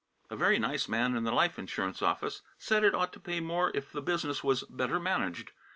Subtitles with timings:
[0.31, 2.01] A very nice man in the Life Ins.
[2.01, 5.51] office said it ought to pay more if the business was better managed.